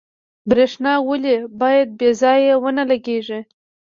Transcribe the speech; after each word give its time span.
برښنا 0.49 0.93
ولې 1.09 1.35
باید 1.61 1.87
بې 1.99 2.09
ځایه 2.21 2.55
ونه 2.61 2.83
لګیږي؟ 2.91 3.39